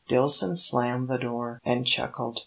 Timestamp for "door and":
1.19-1.85